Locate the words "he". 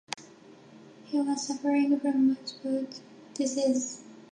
1.03-1.19